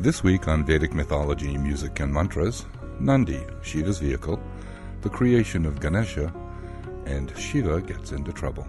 This 0.00 0.22
week 0.22 0.46
on 0.46 0.64
Vedic 0.64 0.94
mythology, 0.94 1.58
music, 1.58 1.98
and 1.98 2.14
mantras, 2.14 2.64
Nandi, 3.00 3.44
Shiva's 3.62 3.98
vehicle, 3.98 4.40
the 5.00 5.08
creation 5.08 5.66
of 5.66 5.80
Ganesha, 5.80 6.32
and 7.04 7.36
Shiva 7.36 7.80
gets 7.80 8.12
into 8.12 8.32
trouble. 8.32 8.64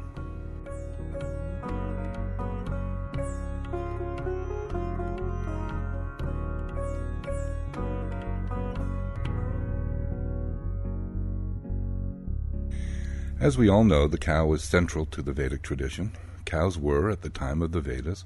As 13.39 13.55
we 13.55 13.69
all 13.69 13.83
know, 13.83 14.07
the 14.07 14.17
cow 14.17 14.51
is 14.53 14.63
central 14.63 15.05
to 15.05 15.21
the 15.21 15.31
Vedic 15.31 15.61
tradition. 15.61 16.11
Cows 16.45 16.79
were, 16.79 17.11
at 17.11 17.21
the 17.21 17.29
time 17.29 17.61
of 17.61 17.71
the 17.71 17.81
Vedas, 17.81 18.25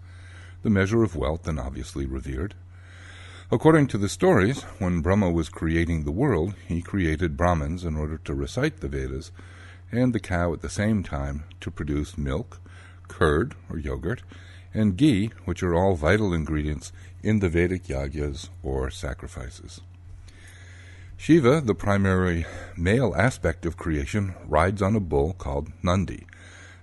the 0.62 0.70
measure 0.70 1.04
of 1.04 1.18
wealth 1.18 1.50
and 1.50 1.60
obviously 1.60 2.06
revered. 2.06 2.56
According 3.54 3.86
to 3.90 4.00
the 4.00 4.10
stories, 4.10 4.64
when 4.80 5.02
Brahma 5.02 5.30
was 5.30 5.48
creating 5.48 6.06
the 6.06 6.12
world, 6.12 6.56
he 6.68 6.82
created 6.82 7.38
Brahmins 7.38 7.84
in 7.84 7.96
order 7.96 8.18
to 8.18 8.34
recite 8.34 8.78
the 8.80 8.88
Vedas, 8.88 9.32
and 9.92 10.12
the 10.12 10.20
cow 10.20 10.54
at 10.54 10.62
the 10.62 10.72
same 10.72 11.04
time 11.04 11.44
to 11.62 11.70
produce 11.70 12.18
milk, 12.18 12.60
curd 13.08 13.54
or 13.70 13.78
yogurt, 13.78 14.24
and 14.74 14.98
ghee, 14.98 15.30
which 15.46 15.62
are 15.62 15.76
all 15.76 15.94
vital 15.94 16.34
ingredients 16.34 16.92
in 17.22 17.42
the 17.42 17.48
Vedic 17.48 17.84
yagyas 17.84 18.50
or 18.64 18.90
sacrifices. 18.90 19.82
Shiva, 21.16 21.62
the 21.62 21.76
primary 21.76 22.48
male 22.76 23.14
aspect 23.16 23.68
of 23.68 23.78
creation, 23.78 24.34
rides 24.48 24.82
on 24.82 24.96
a 24.96 25.00
bull 25.00 25.34
called 25.34 25.72
Nandi, 25.84 26.26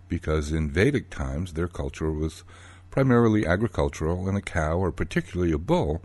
because 0.09 0.52
in 0.52 0.70
Vedic 0.70 1.11
times 1.11 1.55
their 1.55 1.66
culture 1.66 2.12
was 2.12 2.45
primarily 2.92 3.45
agricultural, 3.45 4.28
and 4.28 4.39
a 4.39 4.41
cow, 4.41 4.78
or 4.78 4.92
particularly 4.92 5.50
a 5.50 5.59
bull, 5.59 6.00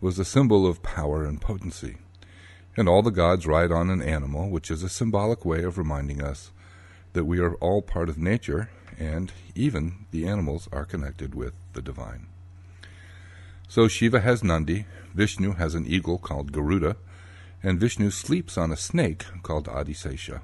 was 0.00 0.18
a 0.18 0.24
symbol 0.24 0.66
of 0.66 0.82
power 0.82 1.24
and 1.24 1.40
potency. 1.40 1.96
And 2.76 2.88
all 2.88 3.02
the 3.02 3.10
gods 3.10 3.46
ride 3.46 3.72
on 3.72 3.88
an 3.88 4.02
animal, 4.02 4.50
which 4.50 4.70
is 4.70 4.82
a 4.82 4.88
symbolic 4.88 5.44
way 5.44 5.62
of 5.62 5.78
reminding 5.78 6.22
us 6.22 6.50
that 7.14 7.24
we 7.24 7.38
are 7.38 7.54
all 7.54 7.80
part 7.80 8.08
of 8.08 8.18
nature, 8.18 8.68
and 8.98 9.32
even 9.54 10.06
the 10.10 10.28
animals 10.28 10.68
are 10.70 10.84
connected 10.84 11.34
with 11.34 11.54
the 11.72 11.80
divine. 11.80 12.26
So 13.68 13.88
Shiva 13.88 14.20
has 14.20 14.44
Nandi, 14.44 14.86
Vishnu 15.14 15.54
has 15.54 15.74
an 15.74 15.86
eagle 15.86 16.18
called 16.18 16.52
Garuda, 16.52 16.96
and 17.62 17.80
Vishnu 17.80 18.10
sleeps 18.10 18.58
on 18.58 18.70
a 18.70 18.76
snake 18.76 19.24
called 19.42 19.66
Adisesha. 19.66 20.42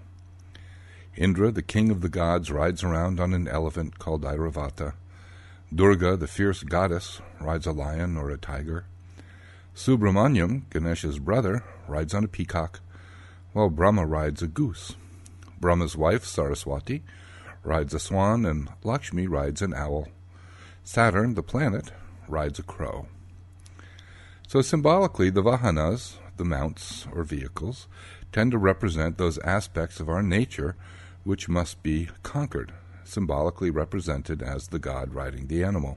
Indra, 1.14 1.50
the 1.50 1.62
king 1.62 1.90
of 1.90 2.00
the 2.00 2.08
gods, 2.08 2.50
rides 2.50 2.82
around 2.82 3.20
on 3.20 3.34
an 3.34 3.46
elephant 3.46 3.98
called 3.98 4.22
Airavata. 4.22 4.94
Durga, 5.74 6.16
the 6.16 6.26
fierce 6.26 6.62
goddess, 6.62 7.20
rides 7.38 7.66
a 7.66 7.72
lion 7.72 8.16
or 8.16 8.30
a 8.30 8.38
tiger. 8.38 8.86
Subramanyam, 9.74 10.68
Ganesha's 10.70 11.18
brother, 11.18 11.64
rides 11.88 12.12
on 12.12 12.24
a 12.24 12.28
peacock, 12.28 12.80
while 13.52 13.70
Brahma 13.70 14.06
rides 14.06 14.42
a 14.42 14.46
goose. 14.46 14.96
Brahma's 15.60 15.96
wife, 15.96 16.24
Saraswati, 16.24 17.02
rides 17.64 17.94
a 17.94 17.98
swan, 17.98 18.44
and 18.44 18.68
Lakshmi 18.84 19.26
rides 19.26 19.62
an 19.62 19.72
owl. 19.72 20.08
Saturn, 20.84 21.34
the 21.34 21.42
planet, 21.42 21.90
rides 22.28 22.58
a 22.58 22.62
crow. 22.62 23.06
So 24.46 24.60
symbolically, 24.60 25.30
the 25.30 25.42
Vahanas, 25.42 26.16
the 26.36 26.44
mounts 26.44 27.06
or 27.12 27.22
vehicles, 27.24 27.88
tend 28.30 28.50
to 28.52 28.58
represent 28.58 29.16
those 29.16 29.38
aspects 29.38 30.00
of 30.00 30.08
our 30.08 30.22
nature 30.22 30.76
which 31.24 31.48
must 31.48 31.82
be 31.82 32.08
conquered, 32.22 32.72
symbolically 33.04 33.70
represented 33.70 34.42
as 34.42 34.68
the 34.68 34.78
god 34.78 35.14
riding 35.14 35.46
the 35.46 35.64
animal. 35.64 35.96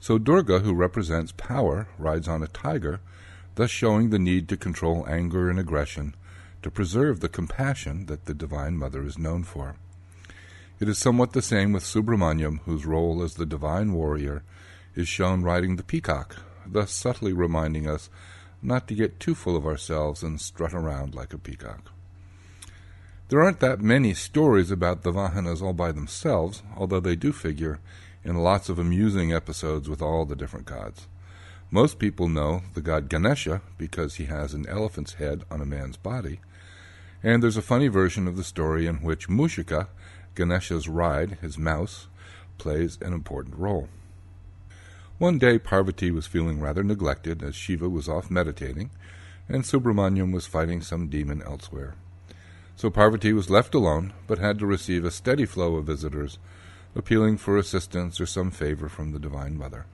So 0.00 0.18
Durga, 0.18 0.60
who 0.60 0.72
represents 0.72 1.32
power, 1.32 1.88
rides 1.98 2.26
on 2.26 2.42
a 2.42 2.48
tiger, 2.48 3.00
thus 3.56 3.70
showing 3.70 4.10
the 4.10 4.18
need 4.18 4.48
to 4.48 4.56
control 4.56 5.06
anger 5.06 5.50
and 5.50 5.58
aggression, 5.60 6.14
to 6.62 6.70
preserve 6.70 7.20
the 7.20 7.28
compassion 7.28 8.06
that 8.06 8.24
the 8.24 8.34
Divine 8.34 8.76
Mother 8.78 9.04
is 9.04 9.18
known 9.18 9.44
for. 9.44 9.76
It 10.78 10.88
is 10.88 10.96
somewhat 10.96 11.34
the 11.34 11.42
same 11.42 11.72
with 11.72 11.84
Subramanyam, 11.84 12.60
whose 12.60 12.86
role 12.86 13.22
as 13.22 13.34
the 13.34 13.44
divine 13.44 13.92
warrior 13.92 14.42
is 14.94 15.06
shown 15.08 15.42
riding 15.42 15.76
the 15.76 15.82
peacock, 15.82 16.36
thus 16.66 16.90
subtly 16.90 17.34
reminding 17.34 17.86
us 17.86 18.08
not 18.62 18.88
to 18.88 18.94
get 18.94 19.20
too 19.20 19.34
full 19.34 19.56
of 19.56 19.66
ourselves 19.66 20.22
and 20.22 20.40
strut 20.40 20.72
around 20.72 21.14
like 21.14 21.34
a 21.34 21.38
peacock. 21.38 21.92
There 23.28 23.42
aren't 23.42 23.60
that 23.60 23.80
many 23.80 24.14
stories 24.14 24.70
about 24.70 25.02
the 25.02 25.12
Vahanas 25.12 25.62
all 25.62 25.74
by 25.74 25.92
themselves, 25.92 26.62
although 26.76 27.00
they 27.00 27.14
do 27.14 27.32
figure 27.32 27.78
in 28.24 28.36
lots 28.36 28.68
of 28.68 28.78
amusing 28.78 29.32
episodes 29.32 29.88
with 29.88 30.02
all 30.02 30.24
the 30.24 30.36
different 30.36 30.66
gods. 30.66 31.06
Most 31.70 31.98
people 31.98 32.28
know 32.28 32.62
the 32.74 32.80
god 32.80 33.08
Ganesha 33.08 33.62
because 33.78 34.16
he 34.16 34.24
has 34.24 34.54
an 34.54 34.68
elephant's 34.68 35.14
head 35.14 35.44
on 35.50 35.60
a 35.60 35.66
man's 35.66 35.96
body, 35.96 36.40
and 37.22 37.42
there's 37.42 37.56
a 37.56 37.62
funny 37.62 37.88
version 37.88 38.26
of 38.26 38.36
the 38.36 38.44
story 38.44 38.86
in 38.86 38.96
which 38.96 39.28
Mushika, 39.28 39.88
Ganesha's 40.34 40.88
ride, 40.88 41.38
his 41.40 41.58
mouse, 41.58 42.08
plays 42.58 42.98
an 43.00 43.12
important 43.12 43.56
role. 43.56 43.88
One 45.18 45.38
day 45.38 45.58
Parvati 45.58 46.10
was 46.10 46.26
feeling 46.26 46.60
rather 46.60 46.82
neglected 46.82 47.42
as 47.42 47.54
Shiva 47.54 47.88
was 47.88 48.08
off 48.08 48.30
meditating, 48.30 48.90
and 49.48 49.64
Subramanyam 49.64 50.32
was 50.32 50.46
fighting 50.46 50.80
some 50.80 51.08
demon 51.08 51.42
elsewhere. 51.42 51.94
So 52.74 52.88
Parvati 52.88 53.32
was 53.34 53.50
left 53.50 53.74
alone, 53.74 54.14
but 54.26 54.38
had 54.38 54.58
to 54.60 54.66
receive 54.66 55.04
a 55.04 55.10
steady 55.10 55.44
flow 55.44 55.76
of 55.76 55.84
visitors, 55.84 56.38
appealing 56.94 57.36
for 57.36 57.56
assistance 57.56 58.20
or 58.20 58.26
some 58.26 58.50
favor 58.50 58.88
from 58.88 59.12
the 59.12 59.18
Divine 59.18 59.56
Mother. 59.56 59.86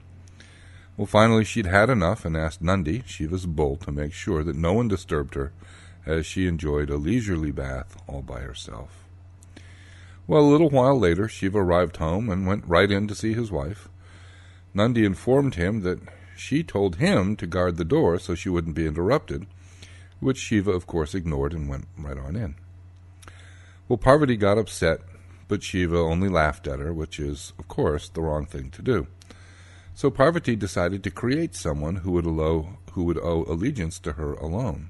Well, 0.95 1.05
finally 1.05 1.43
she'd 1.43 1.67
had 1.67 1.89
enough 1.89 2.25
and 2.25 2.35
asked 2.35 2.61
Nandi, 2.61 3.03
Shiva's 3.05 3.45
bull, 3.45 3.77
to 3.77 3.91
make 3.91 4.13
sure 4.13 4.43
that 4.43 4.55
no 4.55 4.73
one 4.73 4.87
disturbed 4.87 5.35
her 5.35 5.53
as 6.05 6.25
she 6.25 6.47
enjoyed 6.47 6.89
a 6.89 6.97
leisurely 6.97 7.51
bath 7.51 8.01
all 8.07 8.21
by 8.21 8.39
herself. 8.39 9.03
Well, 10.25 10.41
a 10.41 10.49
little 10.49 10.69
while 10.69 10.99
later, 10.99 11.27
Shiva 11.27 11.59
arrived 11.59 11.97
home 11.97 12.29
and 12.29 12.47
went 12.47 12.67
right 12.67 12.91
in 12.91 13.07
to 13.07 13.15
see 13.15 13.33
his 13.33 13.51
wife. 13.51 13.89
Nandi 14.73 15.05
informed 15.05 15.55
him 15.55 15.81
that 15.81 15.99
she 16.35 16.63
told 16.63 16.97
him 16.97 17.35
to 17.37 17.47
guard 17.47 17.77
the 17.77 17.85
door 17.85 18.19
so 18.19 18.35
she 18.35 18.49
wouldn't 18.49 18.75
be 18.75 18.85
interrupted, 18.85 19.45
which 20.19 20.37
Shiva, 20.37 20.71
of 20.71 20.87
course, 20.87 21.13
ignored 21.13 21.53
and 21.53 21.69
went 21.69 21.87
right 21.97 22.17
on 22.17 22.35
in. 22.35 22.55
Well, 23.87 23.97
Parvati 23.97 24.35
got 24.35 24.57
upset, 24.57 25.01
but 25.47 25.63
Shiva 25.63 25.97
only 25.97 26.29
laughed 26.29 26.67
at 26.67 26.79
her, 26.79 26.93
which 26.93 27.19
is, 27.19 27.53
of 27.57 27.67
course, 27.67 28.09
the 28.09 28.21
wrong 28.21 28.45
thing 28.45 28.69
to 28.71 28.81
do. 28.81 29.07
So 29.93 30.11
Parvati 30.11 30.55
decided 30.55 31.03
to 31.03 31.11
create 31.11 31.55
someone 31.55 31.97
who 31.97 32.11
would, 32.11 32.25
allow, 32.25 32.77
who 32.91 33.03
would 33.05 33.17
owe 33.17 33.45
allegiance 33.47 33.99
to 33.99 34.13
her 34.13 34.33
alone. 34.33 34.89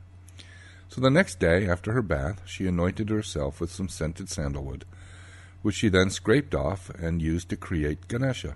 So 0.89 1.01
the 1.01 1.09
next 1.09 1.39
day, 1.39 1.67
after 1.67 1.93
her 1.93 2.01
bath, 2.01 2.41
she 2.45 2.67
anointed 2.67 3.09
herself 3.09 3.61
with 3.61 3.71
some 3.71 3.89
scented 3.89 4.29
sandalwood, 4.29 4.85
which 5.61 5.75
she 5.75 5.89
then 5.89 6.09
scraped 6.09 6.55
off 6.55 6.89
and 6.89 7.21
used 7.21 7.49
to 7.49 7.57
create 7.57 8.07
Ganesha. 8.07 8.55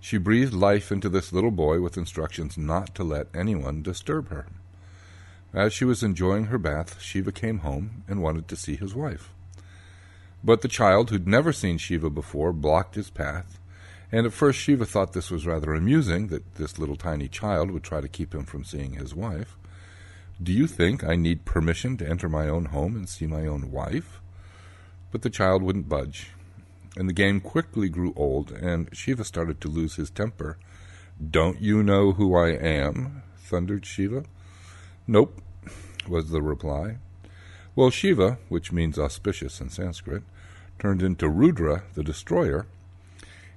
She 0.00 0.18
breathed 0.18 0.52
life 0.52 0.92
into 0.92 1.08
this 1.08 1.32
little 1.32 1.50
boy 1.50 1.80
with 1.80 1.96
instructions 1.96 2.56
not 2.56 2.94
to 2.94 3.02
let 3.02 3.26
anyone 3.34 3.82
disturb 3.82 4.28
her. 4.28 4.46
As 5.52 5.72
she 5.72 5.84
was 5.84 6.02
enjoying 6.02 6.46
her 6.46 6.58
bath, 6.58 7.00
Shiva 7.00 7.32
came 7.32 7.58
home 7.58 8.04
and 8.06 8.22
wanted 8.22 8.46
to 8.48 8.56
see 8.56 8.76
his 8.76 8.94
wife. 8.94 9.32
But 10.46 10.62
the 10.62 10.68
child, 10.68 11.10
who'd 11.10 11.28
never 11.28 11.52
seen 11.52 11.76
Shiva 11.76 12.08
before, 12.08 12.54
blocked 12.54 12.94
his 12.94 13.10
path, 13.10 13.60
and 14.10 14.24
at 14.24 14.32
first 14.32 14.58
Shiva 14.58 14.86
thought 14.86 15.12
this 15.12 15.30
was 15.30 15.46
rather 15.46 15.74
amusing 15.74 16.28
that 16.28 16.54
this 16.54 16.78
little 16.78 16.96
tiny 16.96 17.28
child 17.28 17.70
would 17.70 17.82
try 17.82 18.00
to 18.00 18.08
keep 18.08 18.34
him 18.34 18.44
from 18.44 18.64
seeing 18.64 18.94
his 18.94 19.14
wife. 19.14 19.58
Do 20.42 20.52
you 20.52 20.66
think 20.66 21.04
I 21.04 21.16
need 21.16 21.44
permission 21.44 21.98
to 21.98 22.08
enter 22.08 22.30
my 22.30 22.48
own 22.48 22.66
home 22.66 22.96
and 22.96 23.06
see 23.06 23.26
my 23.26 23.46
own 23.46 23.70
wife? 23.70 24.22
But 25.12 25.20
the 25.20 25.30
child 25.30 25.62
wouldn't 25.62 25.88
budge 25.88 26.30
and 26.96 27.08
the 27.08 27.12
game 27.12 27.40
quickly 27.40 27.88
grew 27.88 28.14
old, 28.16 28.50
and 28.50 28.88
Shiva 28.96 29.22
started 29.22 29.60
to 29.60 29.68
lose 29.68 29.96
his 29.96 30.10
temper. 30.10 30.58
Don't 31.30 31.60
you 31.60 31.82
know 31.82 32.12
who 32.12 32.34
I 32.34 32.48
am? 32.48 33.22
thundered 33.38 33.86
Shiva. 33.86 34.24
Nope, 35.06 35.40
was 36.08 36.30
the 36.30 36.42
reply. 36.42 36.96
Well, 37.76 37.90
Shiva, 37.90 38.38
which 38.48 38.72
means 38.72 38.98
auspicious 38.98 39.60
in 39.60 39.68
Sanskrit, 39.68 40.22
turned 40.78 41.02
into 41.02 41.28
Rudra, 41.28 41.84
the 41.94 42.02
destroyer, 42.02 42.66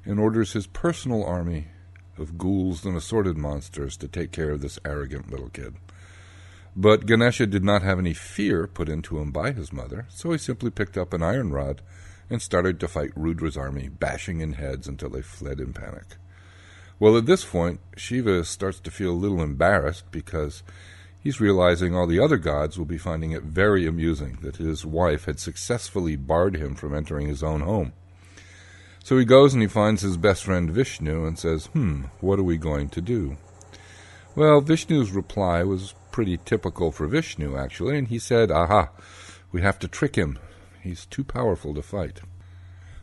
and 0.06 0.20
orders 0.20 0.54
his 0.54 0.68
personal 0.68 1.24
army 1.24 1.68
of 2.18 2.38
ghouls 2.38 2.86
and 2.86 2.96
assorted 2.96 3.38
monsters 3.38 3.98
to 3.98 4.08
take 4.08 4.32
care 4.32 4.52
of 4.52 4.62
this 4.62 4.80
arrogant 4.86 5.32
little 5.32 5.50
kid. 5.50 5.76
But 6.76 7.06
Ganesha 7.06 7.48
did 7.48 7.64
not 7.64 7.82
have 7.82 8.00
any 8.00 8.14
fear 8.14 8.68
put 8.68 8.90
into 8.90 9.20
him 9.20 9.32
by 9.32 9.52
his 9.52 9.74
mother, 9.74 10.06
so 10.10 10.32
he 10.32 10.38
simply 10.38 10.70
picked 10.70 10.98
up 10.98 11.14
an 11.14 11.24
iron 11.24 11.52
rod 11.52 11.82
and 12.30 12.42
started 12.42 12.80
to 12.80 12.88
fight 12.88 13.12
Rudra's 13.16 13.58
army, 13.58 13.90
bashing 13.90 14.40
in 14.40 14.54
heads 14.54 14.88
until 14.88 15.10
they 15.10 15.22
fled 15.22 15.60
in 15.60 15.74
panic. 15.74 16.18
Well, 17.00 17.18
at 17.18 17.26
this 17.26 17.46
point, 17.46 17.80
Shiva 17.96 18.44
starts 18.44 18.80
to 18.82 18.92
feel 18.92 19.12
a 19.12 19.14
little 19.14 19.42
embarrassed 19.42 20.12
because 20.12 20.64
he's 21.20 21.42
realizing 21.42 21.96
all 21.96 22.08
the 22.08 22.20
other 22.20 22.38
gods 22.38 22.78
will 22.78 22.86
be 22.86 22.98
finding 22.98 23.32
it 23.32 23.44
very 23.44 23.86
amusing 23.86 24.38
that 24.42 24.58
his 24.58 24.86
wife 24.86 25.26
had 25.26 25.40
successfully 25.40 26.16
barred 26.16 26.56
him 26.56 26.76
from 26.76 26.96
entering 26.96 27.28
his 27.28 27.44
own 27.44 27.62
home. 27.62 27.94
So 29.04 29.18
he 29.18 29.26
goes 29.26 29.54
and 29.54 29.62
he 29.62 29.68
finds 29.68 30.02
his 30.02 30.18
best 30.18 30.44
friend 30.44 30.70
Vishnu 30.70 31.26
and 31.26 31.40
says, 31.40 31.68
Hmm, 31.68 32.04
what 32.20 32.40
are 32.40 32.44
we 32.44 32.58
going 32.58 32.90
to 32.90 33.02
do? 33.02 33.38
Well, 34.36 34.62
Vishnu's 34.62 35.12
reply 35.12 35.64
was 35.64 35.96
pretty 36.12 36.38
typical 36.38 36.92
for 36.92 37.08
Vishnu, 37.08 37.58
actually, 37.58 37.98
and 37.98 38.08
he 38.08 38.20
said, 38.20 38.52
Aha, 38.52 38.90
we 39.52 39.62
have 39.62 39.80
to 39.80 39.88
trick 39.88 40.16
him. 40.16 40.38
He's 40.82 41.06
too 41.06 41.24
powerful 41.24 41.74
to 41.74 41.82
fight. 41.82 42.22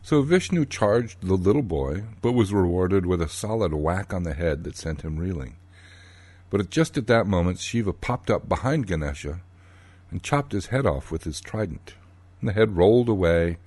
So 0.01 0.21
Vishnu 0.21 0.65
charged 0.65 1.21
the 1.21 1.35
little 1.35 1.61
boy, 1.61 2.05
but 2.21 2.31
was 2.31 2.53
rewarded 2.53 3.05
with 3.05 3.21
a 3.21 3.27
solid 3.27 3.73
whack 3.73 4.13
on 4.13 4.23
the 4.23 4.33
head 4.33 4.63
that 4.63 4.77
sent 4.77 5.01
him 5.01 5.17
reeling. 5.17 5.56
But 6.49 6.69
just 6.69 6.97
at 6.97 7.07
that 7.07 7.27
moment, 7.27 7.59
Shiva 7.59 7.93
popped 7.93 8.29
up 8.29 8.47
behind 8.47 8.87
Ganesha 8.87 9.41
and 10.09 10.23
chopped 10.23 10.53
his 10.53 10.67
head 10.67 10.85
off 10.85 11.11
with 11.11 11.25
his 11.25 11.41
trident. 11.41 11.95
And 12.39 12.49
the 12.49 12.53
head 12.53 12.77
rolled 12.77 13.09
away, 13.09 13.57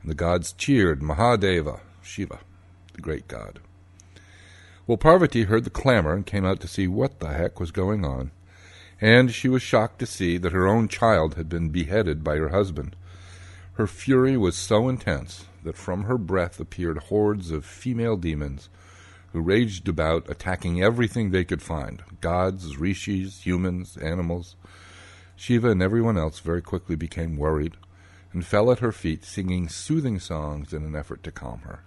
and 0.00 0.10
the 0.10 0.14
gods 0.14 0.52
cheered 0.52 1.00
Mahadeva, 1.00 1.80
Shiva, 2.02 2.40
the 2.94 3.02
great 3.02 3.28
god. 3.28 3.60
Well, 4.86 4.96
Parvati 4.96 5.44
heard 5.44 5.64
the 5.64 5.70
clamor 5.70 6.14
and 6.14 6.26
came 6.26 6.44
out 6.44 6.60
to 6.60 6.68
see 6.68 6.88
what 6.88 7.20
the 7.20 7.28
heck 7.28 7.60
was 7.60 7.70
going 7.70 8.04
on, 8.04 8.32
and 9.00 9.32
she 9.32 9.48
was 9.48 9.62
shocked 9.62 9.98
to 10.00 10.06
see 10.06 10.38
that 10.38 10.52
her 10.52 10.66
own 10.66 10.88
child 10.88 11.34
had 11.34 11.48
been 11.48 11.68
beheaded 11.68 12.24
by 12.24 12.36
her 12.36 12.48
husband. 12.48 12.96
Her 13.74 13.86
fury 13.86 14.36
was 14.36 14.56
so 14.56 14.88
intense 14.88 15.46
that 15.64 15.76
from 15.76 16.04
her 16.04 16.18
breath 16.18 16.58
appeared 16.58 16.98
hordes 16.98 17.50
of 17.50 17.64
female 17.64 18.16
demons 18.16 18.68
who 19.32 19.40
raged 19.40 19.88
about, 19.88 20.28
attacking 20.30 20.82
everything 20.82 21.30
they 21.30 21.44
could 21.44 21.62
find 21.62 22.02
gods, 22.20 22.76
rishis, 22.76 23.46
humans, 23.46 23.96
animals. 23.96 24.56
Shiva 25.36 25.70
and 25.70 25.82
everyone 25.82 26.18
else 26.18 26.38
very 26.40 26.62
quickly 26.62 26.96
became 26.96 27.36
worried 27.36 27.76
and 28.32 28.44
fell 28.44 28.70
at 28.70 28.78
her 28.78 28.92
feet, 28.92 29.24
singing 29.24 29.68
soothing 29.68 30.18
songs 30.18 30.72
in 30.72 30.84
an 30.84 30.94
effort 30.94 31.22
to 31.22 31.32
calm 31.32 31.60
her. 31.60 31.80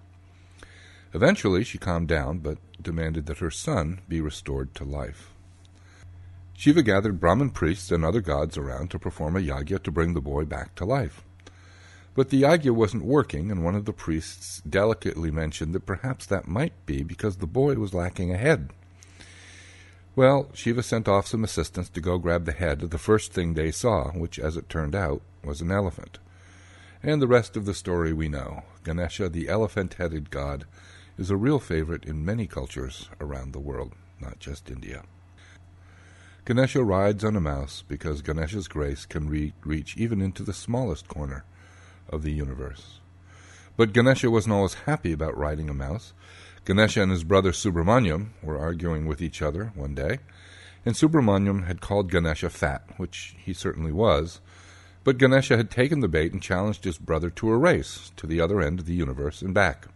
Eventually, 1.13 1.63
she 1.63 1.77
calmed 1.77 2.07
down, 2.07 2.39
but 2.39 2.57
demanded 2.81 3.25
that 3.27 3.37
her 3.37 3.51
son 3.51 4.01
be 4.09 4.19
restored 4.19 4.75
to 4.75 4.83
life. 4.83 5.31
Shiva 6.57 6.83
gathered 6.83 7.19
Brahmin 7.19 7.51
priests 7.51 7.91
and 7.91 8.03
other 8.03 8.21
gods 8.21 8.57
around 8.57 8.89
to 8.91 8.99
perform 8.99 9.35
a 9.35 9.39
yagya 9.39 9.81
to 9.83 9.91
bring 9.91 10.13
the 10.13 10.21
boy 10.21 10.45
back 10.45 10.75
to 10.75 10.85
life. 10.85 11.23
But 12.15 12.29
the 12.29 12.43
yagya 12.43 12.71
wasn't 12.71 13.03
working, 13.03 13.51
and 13.51 13.61
one 13.61 13.75
of 13.75 13.83
the 13.83 13.91
priests 13.91 14.61
delicately 14.67 15.31
mentioned 15.31 15.75
that 15.75 15.85
perhaps 15.85 16.25
that 16.25 16.47
might 16.47 16.73
be 16.85 17.03
because 17.03 17.37
the 17.37 17.45
boy 17.45 17.75
was 17.75 17.93
lacking 17.93 18.33
a 18.33 18.37
head. 18.37 18.69
Well, 20.15 20.49
Shiva 20.53 20.81
sent 20.81 21.09
off 21.09 21.27
some 21.27 21.43
assistants 21.43 21.89
to 21.89 21.99
go 21.99 22.17
grab 22.17 22.45
the 22.45 22.53
head 22.53 22.81
of 22.81 22.91
the 22.91 22.97
first 22.97 23.33
thing 23.33 23.53
they 23.53 23.69
saw, 23.69 24.11
which, 24.11 24.39
as 24.39 24.55
it 24.55 24.69
turned 24.69 24.95
out, 24.95 25.21
was 25.43 25.59
an 25.59 25.73
elephant. 25.73 26.19
And 27.03 27.21
the 27.21 27.27
rest 27.27 27.57
of 27.57 27.65
the 27.65 27.73
story 27.73 28.13
we 28.13 28.29
know. 28.29 28.63
Ganesha, 28.83 29.27
the 29.27 29.49
elephant 29.49 29.95
headed 29.95 30.31
god, 30.31 30.63
is 31.17 31.29
a 31.29 31.35
real 31.35 31.59
favorite 31.59 32.05
in 32.05 32.23
many 32.23 32.47
cultures 32.47 33.09
around 33.19 33.51
the 33.51 33.59
world, 33.59 33.91
not 34.21 34.39
just 34.39 34.71
India. 34.71 35.03
Ganesha 36.45 36.81
rides 36.81 37.25
on 37.25 37.35
a 37.35 37.41
mouse 37.41 37.83
because 37.85 38.21
Ganesha's 38.21 38.69
grace 38.69 39.05
can 39.05 39.27
re- 39.27 39.53
reach 39.65 39.97
even 39.97 40.21
into 40.21 40.43
the 40.43 40.53
smallest 40.53 41.09
corner 41.09 41.43
of 42.09 42.23
the 42.23 42.31
universe. 42.31 42.99
But 43.77 43.93
Ganesha 43.93 44.31
wasn't 44.31 44.53
always 44.53 44.73
happy 44.73 45.11
about 45.11 45.37
riding 45.37 45.69
a 45.69 45.73
mouse. 45.73 46.13
Ganesha 46.63 47.01
and 47.01 47.11
his 47.11 47.23
brother 47.23 47.51
Subramanyam 47.51 48.29
were 48.41 48.57
arguing 48.57 49.05
with 49.05 49.21
each 49.21 49.41
other 49.41 49.71
one 49.75 49.93
day, 49.93 50.19
and 50.85 50.95
Subramanyam 50.95 51.67
had 51.67 51.81
called 51.81 52.11
Ganesha 52.11 52.49
fat, 52.49 52.83
which 52.97 53.35
he 53.37 53.53
certainly 53.53 53.91
was, 53.91 54.39
but 55.03 55.17
Ganesha 55.17 55.57
had 55.57 55.69
taken 55.69 55.99
the 55.99 56.07
bait 56.07 56.33
and 56.33 56.41
challenged 56.41 56.83
his 56.83 56.97
brother 56.97 57.29
to 57.29 57.51
a 57.51 57.57
race 57.57 58.11
to 58.17 58.25
the 58.25 58.41
other 58.41 58.61
end 58.61 58.79
of 58.79 58.85
the 58.85 58.93
universe 58.93 59.41
and 59.41 59.53
back. 59.53 59.87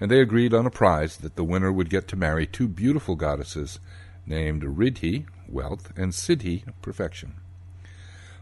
And 0.00 0.10
they 0.10 0.20
agreed 0.20 0.52
on 0.52 0.66
a 0.66 0.70
prize 0.70 1.16
that 1.18 1.36
the 1.36 1.44
winner 1.44 1.72
would 1.72 1.90
get 1.90 2.06
to 2.08 2.16
marry 2.16 2.46
two 2.46 2.68
beautiful 2.68 3.16
goddesses 3.16 3.80
named 4.26 4.62
Riddhi, 4.62 5.26
wealth, 5.48 5.92
and 5.96 6.12
Siddhi, 6.12 6.64
perfection. 6.82 7.36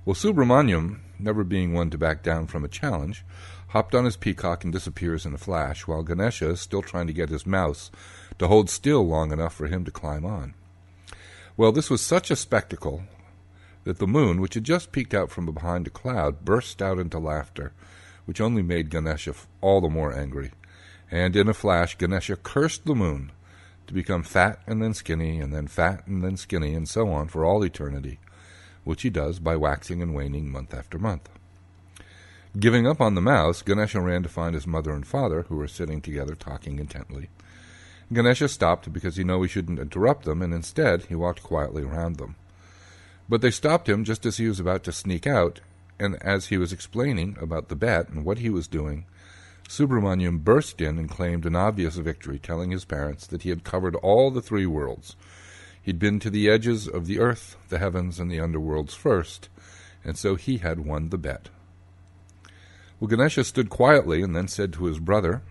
Well, 0.06 0.14
Subramanyam, 0.14 1.00
never 1.18 1.42
being 1.42 1.72
one 1.72 1.90
to 1.90 1.98
back 1.98 2.22
down 2.22 2.46
from 2.46 2.64
a 2.64 2.68
challenge, 2.68 3.24
hopped 3.70 3.92
on 3.92 4.04
his 4.04 4.16
peacock 4.16 4.62
and 4.62 4.72
disappears 4.72 5.26
in 5.26 5.34
a 5.34 5.38
flash, 5.38 5.88
while 5.88 6.04
Ganesha 6.04 6.50
is 6.50 6.60
still 6.60 6.80
trying 6.80 7.08
to 7.08 7.12
get 7.12 7.28
his 7.28 7.44
mouse 7.44 7.90
to 8.38 8.46
hold 8.46 8.70
still 8.70 9.04
long 9.04 9.32
enough 9.32 9.52
for 9.52 9.66
him 9.66 9.84
to 9.84 9.90
climb 9.90 10.24
on. 10.24 10.54
Well, 11.56 11.72
this 11.72 11.90
was 11.90 12.02
such 12.02 12.30
a 12.30 12.36
spectacle 12.36 13.02
that 13.82 13.98
the 13.98 14.06
moon, 14.06 14.40
which 14.40 14.54
had 14.54 14.62
just 14.62 14.92
peeked 14.92 15.12
out 15.12 15.32
from 15.32 15.52
behind 15.52 15.88
a 15.88 15.90
cloud, 15.90 16.44
burst 16.44 16.80
out 16.80 17.00
into 17.00 17.18
laughter, 17.18 17.72
which 18.26 18.40
only 18.40 18.62
made 18.62 18.90
Ganesha 18.90 19.34
all 19.60 19.80
the 19.80 19.88
more 19.88 20.16
angry. 20.16 20.52
And 21.10 21.34
in 21.34 21.48
a 21.48 21.52
flash, 21.52 21.98
Ganesha 21.98 22.36
cursed 22.36 22.84
the 22.84 22.94
moon 22.94 23.32
to 23.88 23.92
become 23.92 24.22
fat 24.22 24.60
and 24.68 24.80
then 24.80 24.94
skinny, 24.94 25.40
and 25.40 25.52
then 25.52 25.66
fat 25.66 26.06
and 26.06 26.22
then 26.22 26.36
skinny, 26.36 26.74
and 26.74 26.88
so 26.88 27.10
on 27.10 27.26
for 27.26 27.44
all 27.44 27.64
eternity 27.64 28.20
which 28.86 29.02
he 29.02 29.10
does 29.10 29.40
by 29.40 29.56
waxing 29.56 30.00
and 30.00 30.14
waning 30.14 30.50
month 30.50 30.72
after 30.72 30.96
month. 30.96 31.28
Giving 32.58 32.86
up 32.86 33.00
on 33.00 33.16
the 33.16 33.20
mouse, 33.20 33.60
Ganesha 33.60 34.00
ran 34.00 34.22
to 34.22 34.28
find 34.28 34.54
his 34.54 34.66
mother 34.66 34.92
and 34.92 35.04
father, 35.06 35.42
who 35.42 35.56
were 35.56 35.68
sitting 35.68 36.00
together 36.00 36.36
talking 36.36 36.78
intently. 36.78 37.28
Ganesha 38.12 38.48
stopped 38.48 38.92
because 38.92 39.16
he 39.16 39.24
knew 39.24 39.42
he 39.42 39.48
shouldn't 39.48 39.80
interrupt 39.80 40.24
them, 40.24 40.40
and 40.40 40.54
instead 40.54 41.06
he 41.06 41.16
walked 41.16 41.42
quietly 41.42 41.82
around 41.82 42.16
them. 42.16 42.36
But 43.28 43.40
they 43.40 43.50
stopped 43.50 43.88
him 43.88 44.04
just 44.04 44.24
as 44.24 44.36
he 44.36 44.46
was 44.48 44.60
about 44.60 44.84
to 44.84 44.92
sneak 44.92 45.26
out, 45.26 45.60
and 45.98 46.14
as 46.22 46.46
he 46.46 46.56
was 46.56 46.72
explaining 46.72 47.36
about 47.40 47.68
the 47.68 47.74
bet 47.74 48.08
and 48.08 48.24
what 48.24 48.38
he 48.38 48.48
was 48.48 48.68
doing, 48.68 49.04
Subramanyam 49.68 50.44
burst 50.44 50.80
in 50.80 50.96
and 50.96 51.10
claimed 51.10 51.44
an 51.44 51.56
obvious 51.56 51.96
victory, 51.96 52.38
telling 52.38 52.70
his 52.70 52.84
parents 52.84 53.26
that 53.26 53.42
he 53.42 53.50
had 53.50 53.64
covered 53.64 53.96
all 53.96 54.30
the 54.30 54.40
three 54.40 54.66
worlds, 54.66 55.16
He'd 55.86 56.00
been 56.00 56.18
to 56.18 56.30
the 56.30 56.50
edges 56.50 56.88
of 56.88 57.06
the 57.06 57.20
earth, 57.20 57.56
the 57.68 57.78
heavens, 57.78 58.18
and 58.18 58.28
the 58.28 58.38
underworlds 58.38 58.90
first, 58.90 59.48
and 60.04 60.18
so 60.18 60.34
he 60.34 60.58
had 60.58 60.84
won 60.84 61.10
the 61.10 61.16
bet. 61.16 61.48
Well, 62.98 63.06
Ganesha 63.06 63.44
stood 63.44 63.70
quietly 63.70 64.20
and 64.20 64.34
then 64.34 64.48
said 64.48 64.72
to 64.72 64.86
his 64.86 64.98
brother, 64.98 65.42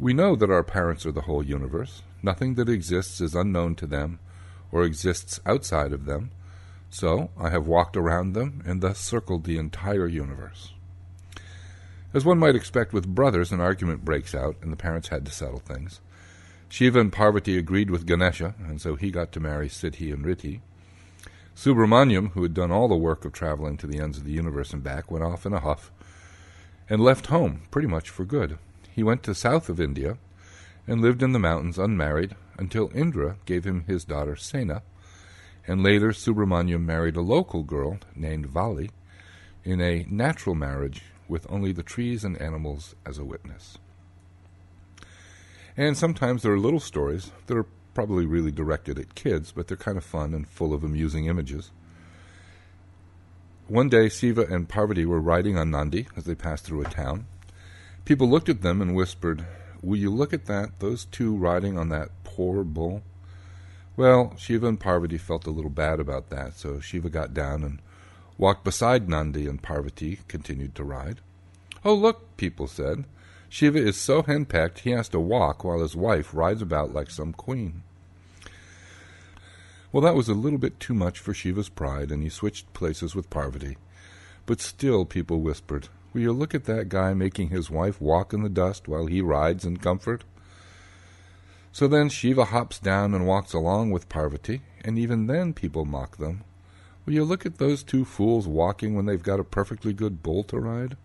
We 0.00 0.12
know 0.12 0.34
that 0.34 0.50
our 0.50 0.64
parents 0.64 1.06
are 1.06 1.12
the 1.12 1.20
whole 1.20 1.44
universe. 1.44 2.02
Nothing 2.20 2.56
that 2.56 2.68
exists 2.68 3.20
is 3.20 3.36
unknown 3.36 3.76
to 3.76 3.86
them 3.86 4.18
or 4.72 4.82
exists 4.82 5.38
outside 5.46 5.92
of 5.92 6.04
them. 6.04 6.32
So 6.90 7.30
I 7.38 7.50
have 7.50 7.68
walked 7.68 7.96
around 7.96 8.32
them 8.32 8.60
and 8.66 8.80
thus 8.80 8.98
circled 8.98 9.44
the 9.44 9.56
entire 9.56 10.08
universe. 10.08 10.72
As 12.12 12.24
one 12.24 12.40
might 12.40 12.56
expect 12.56 12.92
with 12.92 13.06
brothers, 13.06 13.52
an 13.52 13.60
argument 13.60 14.04
breaks 14.04 14.34
out, 14.34 14.56
and 14.62 14.72
the 14.72 14.76
parents 14.76 15.08
had 15.08 15.24
to 15.26 15.30
settle 15.30 15.60
things. 15.60 16.00
Shiva 16.68 17.00
and 17.00 17.12
Parvati 17.12 17.56
agreed 17.56 17.90
with 17.90 18.06
Ganesha, 18.06 18.54
and 18.58 18.80
so 18.80 18.94
he 18.94 19.10
got 19.10 19.32
to 19.32 19.40
marry 19.40 19.68
Siddhi 19.68 20.12
and 20.12 20.24
Riddhi. 20.24 20.60
Subramanyam, 21.56 22.32
who 22.32 22.42
had 22.42 22.54
done 22.54 22.70
all 22.70 22.88
the 22.88 22.96
work 22.96 23.24
of 23.24 23.32
traveling 23.32 23.76
to 23.78 23.86
the 23.86 23.98
ends 23.98 24.18
of 24.18 24.24
the 24.24 24.32
universe 24.32 24.72
and 24.72 24.82
back, 24.82 25.10
went 25.10 25.24
off 25.24 25.46
in 25.46 25.52
a 25.52 25.60
huff 25.60 25.90
and 26.88 27.00
left 27.00 27.26
home 27.26 27.62
pretty 27.70 27.88
much 27.88 28.10
for 28.10 28.24
good. 28.24 28.58
He 28.94 29.02
went 29.02 29.22
to 29.24 29.34
south 29.34 29.68
of 29.68 29.80
India 29.80 30.18
and 30.86 31.00
lived 31.00 31.22
in 31.22 31.32
the 31.32 31.38
mountains 31.38 31.78
unmarried 31.78 32.36
until 32.58 32.90
Indra 32.94 33.36
gave 33.44 33.64
him 33.64 33.84
his 33.86 34.04
daughter 34.04 34.36
Sena, 34.36 34.82
and 35.66 35.82
later 35.82 36.10
Subramanyam 36.10 36.84
married 36.84 37.16
a 37.16 37.22
local 37.22 37.62
girl 37.62 37.98
named 38.14 38.46
Vali 38.46 38.90
in 39.64 39.80
a 39.80 40.06
natural 40.08 40.54
marriage 40.54 41.02
with 41.28 41.46
only 41.50 41.72
the 41.72 41.82
trees 41.82 42.24
and 42.24 42.40
animals 42.40 42.94
as 43.04 43.18
a 43.18 43.24
witness. 43.24 43.78
And 45.78 45.96
sometimes 45.96 46.42
there 46.42 46.52
are 46.52 46.58
little 46.58 46.80
stories 46.80 47.30
that 47.46 47.56
are 47.56 47.66
probably 47.94 48.26
really 48.26 48.50
directed 48.50 48.98
at 48.98 49.14
kids, 49.14 49.52
but 49.52 49.68
they're 49.68 49.76
kind 49.76 49.96
of 49.96 50.04
fun 50.04 50.34
and 50.34 50.46
full 50.46 50.74
of 50.74 50.82
amusing 50.82 51.26
images. 51.26 51.70
One 53.68 53.88
day, 53.88 54.08
Shiva 54.08 54.42
and 54.42 54.68
Parvati 54.68 55.06
were 55.06 55.20
riding 55.20 55.56
on 55.56 55.70
Nandi 55.70 56.08
as 56.16 56.24
they 56.24 56.34
passed 56.34 56.64
through 56.64 56.80
a 56.80 56.90
town. 56.90 57.26
People 58.04 58.28
looked 58.28 58.48
at 58.48 58.62
them 58.62 58.82
and 58.82 58.96
whispered, 58.96 59.46
Will 59.80 59.98
you 59.98 60.10
look 60.10 60.32
at 60.32 60.46
that, 60.46 60.80
those 60.80 61.04
two 61.04 61.36
riding 61.36 61.78
on 61.78 61.90
that 61.90 62.08
poor 62.24 62.64
bull? 62.64 63.04
Well, 63.96 64.34
Shiva 64.36 64.66
and 64.66 64.80
Parvati 64.80 65.16
felt 65.16 65.46
a 65.46 65.52
little 65.52 65.70
bad 65.70 66.00
about 66.00 66.28
that, 66.30 66.54
so 66.54 66.80
Shiva 66.80 67.08
got 67.08 67.32
down 67.32 67.62
and 67.62 67.78
walked 68.36 68.64
beside 68.64 69.08
Nandi, 69.08 69.46
and 69.46 69.62
Parvati 69.62 70.18
continued 70.26 70.74
to 70.74 70.82
ride. 70.82 71.20
Oh, 71.84 71.94
look, 71.94 72.36
people 72.36 72.66
said. 72.66 73.04
Shiva 73.48 73.78
is 73.78 73.96
so 73.96 74.22
henpecked 74.22 74.80
he 74.80 74.90
has 74.90 75.08
to 75.10 75.20
walk 75.20 75.64
while 75.64 75.80
his 75.80 75.96
wife 75.96 76.34
rides 76.34 76.60
about 76.60 76.92
like 76.92 77.10
some 77.10 77.32
queen. 77.32 77.82
Well, 79.90 80.02
that 80.02 80.14
was 80.14 80.28
a 80.28 80.34
little 80.34 80.58
bit 80.58 80.78
too 80.78 80.92
much 80.92 81.18
for 81.18 81.32
Shiva's 81.32 81.70
pride, 81.70 82.12
and 82.12 82.22
he 82.22 82.28
switched 82.28 82.74
places 82.74 83.14
with 83.14 83.30
Parvati. 83.30 83.78
But 84.44 84.60
still, 84.60 85.06
people 85.06 85.40
whispered, 85.40 85.88
Will 86.12 86.20
you 86.20 86.32
look 86.32 86.54
at 86.54 86.64
that 86.64 86.90
guy 86.90 87.14
making 87.14 87.48
his 87.48 87.70
wife 87.70 88.00
walk 88.00 88.34
in 88.34 88.42
the 88.42 88.50
dust 88.50 88.86
while 88.86 89.06
he 89.06 89.22
rides 89.22 89.64
in 89.64 89.78
comfort? 89.78 90.24
So 91.72 91.88
then 91.88 92.08
Shiva 92.10 92.46
hops 92.46 92.78
down 92.78 93.14
and 93.14 93.26
walks 93.26 93.54
along 93.54 93.90
with 93.90 94.08
Parvati, 94.08 94.60
and 94.84 94.98
even 94.98 95.26
then 95.26 95.54
people 95.54 95.84
mock 95.84 96.18
them. 96.18 96.44
Will 97.06 97.14
you 97.14 97.24
look 97.24 97.46
at 97.46 97.56
those 97.56 97.82
two 97.82 98.04
fools 98.04 98.46
walking 98.46 98.94
when 98.94 99.06
they've 99.06 99.22
got 99.22 99.40
a 99.40 99.44
perfectly 99.44 99.94
good 99.94 100.22
bull 100.22 100.44
to 100.44 100.58
ride? 100.58 100.96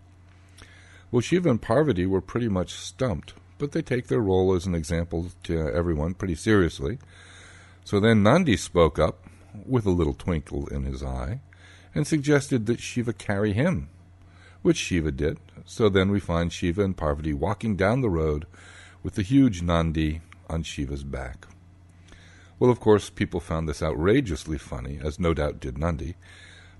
Well, 1.14 1.20
Shiva 1.20 1.48
and 1.48 1.62
Parvati 1.62 2.06
were 2.06 2.20
pretty 2.20 2.48
much 2.48 2.72
stumped, 2.72 3.34
but 3.58 3.70
they 3.70 3.82
take 3.82 4.08
their 4.08 4.18
role 4.18 4.52
as 4.52 4.66
an 4.66 4.74
example 4.74 5.28
to 5.44 5.56
everyone 5.72 6.14
pretty 6.14 6.34
seriously. 6.34 6.98
So 7.84 8.00
then 8.00 8.24
Nandi 8.24 8.56
spoke 8.56 8.98
up, 8.98 9.24
with 9.64 9.86
a 9.86 9.90
little 9.90 10.14
twinkle 10.14 10.66
in 10.66 10.82
his 10.82 11.04
eye, 11.04 11.38
and 11.94 12.04
suggested 12.04 12.66
that 12.66 12.80
Shiva 12.80 13.12
carry 13.12 13.52
him, 13.52 13.90
which 14.62 14.76
Shiva 14.76 15.12
did. 15.12 15.38
So 15.64 15.88
then 15.88 16.10
we 16.10 16.18
find 16.18 16.52
Shiva 16.52 16.82
and 16.82 16.96
Parvati 16.96 17.32
walking 17.32 17.76
down 17.76 18.00
the 18.00 18.10
road 18.10 18.48
with 19.04 19.14
the 19.14 19.22
huge 19.22 19.62
Nandi 19.62 20.20
on 20.50 20.64
Shiva's 20.64 21.04
back. 21.04 21.46
Well, 22.58 22.72
of 22.72 22.80
course, 22.80 23.08
people 23.08 23.38
found 23.38 23.68
this 23.68 23.84
outrageously 23.84 24.58
funny, 24.58 24.98
as 25.00 25.20
no 25.20 25.32
doubt 25.32 25.60
did 25.60 25.78
Nandi. 25.78 26.16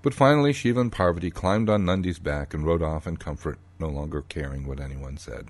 But 0.04 0.12
finally, 0.12 0.52
Shiva 0.52 0.82
and 0.82 0.92
Parvati 0.92 1.30
climbed 1.30 1.70
on 1.70 1.86
Nandi's 1.86 2.18
back 2.18 2.52
and 2.52 2.66
rode 2.66 2.82
off 2.82 3.06
in 3.06 3.16
comfort, 3.16 3.58
no 3.78 3.88
longer 3.88 4.20
caring 4.20 4.66
what 4.66 4.78
anyone 4.78 5.16
said. 5.16 5.46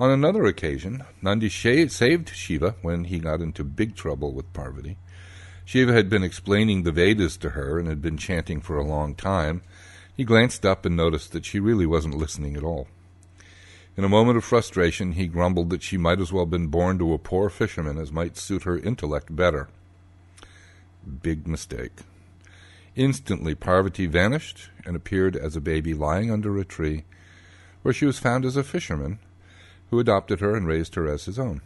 On 0.00 0.10
another 0.10 0.46
occasion, 0.46 1.04
Nandi 1.22 1.48
saved 1.48 2.28
Shiva 2.34 2.74
when 2.82 3.04
he 3.04 3.20
got 3.20 3.40
into 3.40 3.62
big 3.62 3.94
trouble 3.94 4.32
with 4.32 4.52
Parvati. 4.52 4.96
Shiva 5.64 5.92
had 5.92 6.10
been 6.10 6.24
explaining 6.24 6.82
the 6.82 6.90
Vedas 6.90 7.36
to 7.36 7.50
her 7.50 7.78
and 7.78 7.86
had 7.86 8.02
been 8.02 8.16
chanting 8.16 8.60
for 8.60 8.76
a 8.76 8.84
long 8.84 9.14
time. 9.14 9.62
He 10.16 10.24
glanced 10.24 10.66
up 10.66 10.84
and 10.84 10.96
noticed 10.96 11.30
that 11.32 11.44
she 11.44 11.60
really 11.60 11.86
wasn't 11.86 12.18
listening 12.18 12.56
at 12.56 12.64
all. 12.64 12.88
In 13.96 14.02
a 14.02 14.08
moment 14.08 14.38
of 14.38 14.44
frustration, 14.44 15.12
he 15.12 15.28
grumbled 15.28 15.70
that 15.70 15.84
she 15.84 15.96
might 15.96 16.20
as 16.20 16.32
well 16.32 16.46
have 16.46 16.50
been 16.50 16.66
born 16.66 16.98
to 16.98 17.14
a 17.14 17.18
poor 17.18 17.48
fisherman 17.48 17.96
as 17.96 18.10
might 18.10 18.36
suit 18.36 18.64
her 18.64 18.76
intellect 18.76 19.36
better. 19.36 19.68
Big 21.22 21.46
mistake. 21.46 21.92
Instantly, 22.96 23.54
Parvati 23.54 24.06
vanished 24.06 24.70
and 24.86 24.96
appeared 24.96 25.36
as 25.36 25.54
a 25.54 25.60
baby 25.60 25.92
lying 25.92 26.30
under 26.30 26.58
a 26.58 26.64
tree, 26.64 27.04
where 27.82 27.92
she 27.92 28.06
was 28.06 28.18
found 28.18 28.46
as 28.46 28.56
a 28.56 28.64
fisherman 28.64 29.18
who 29.90 30.00
adopted 30.00 30.40
her 30.40 30.56
and 30.56 30.66
raised 30.66 30.94
her 30.94 31.06
as 31.06 31.26
his 31.26 31.38
own. 31.38 31.60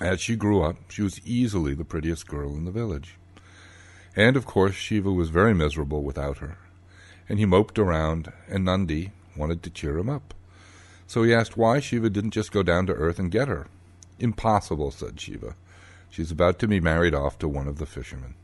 As 0.00 0.20
she 0.20 0.36
grew 0.36 0.62
up, 0.62 0.76
she 0.90 1.00
was 1.00 1.26
easily 1.26 1.72
the 1.72 1.86
prettiest 1.86 2.28
girl 2.28 2.54
in 2.54 2.66
the 2.66 2.70
village. 2.70 3.16
And 4.14 4.36
of 4.36 4.44
course, 4.44 4.74
Shiva 4.74 5.10
was 5.10 5.30
very 5.30 5.54
miserable 5.54 6.02
without 6.02 6.38
her, 6.38 6.58
and 7.30 7.38
he 7.38 7.46
moped 7.46 7.78
around, 7.78 8.30
and 8.46 8.64
Nandi 8.66 9.12
wanted 9.34 9.62
to 9.62 9.70
cheer 9.70 9.96
him 9.96 10.10
up. 10.10 10.34
So 11.06 11.22
he 11.22 11.32
asked 11.32 11.56
why 11.56 11.80
Shiva 11.80 12.10
didn't 12.10 12.32
just 12.32 12.52
go 12.52 12.62
down 12.62 12.86
to 12.86 12.92
earth 12.92 13.18
and 13.18 13.30
get 13.30 13.48
her. 13.48 13.68
Impossible, 14.18 14.90
said 14.90 15.18
Shiva. 15.18 15.56
She's 16.10 16.30
about 16.30 16.58
to 16.58 16.68
be 16.68 16.78
married 16.78 17.14
off 17.14 17.38
to 17.38 17.48
one 17.48 17.68
of 17.68 17.78
the 17.78 17.86
fishermen. 17.86 18.34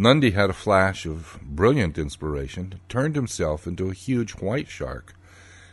Nandi 0.00 0.30
had 0.30 0.48
a 0.48 0.54
flash 0.54 1.04
of 1.04 1.38
brilliant 1.42 1.98
inspiration, 1.98 2.80
turned 2.88 3.16
himself 3.16 3.66
into 3.66 3.90
a 3.90 3.94
huge 3.94 4.32
white 4.32 4.66
shark, 4.66 5.14